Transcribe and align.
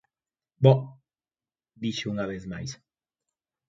Boh…! 0.63 0.81
—dixo 1.81 2.05
unha 2.13 2.25
vez 2.31 2.43
máis. 2.53 2.71